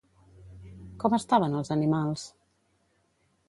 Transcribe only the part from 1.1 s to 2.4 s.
estaven els animals?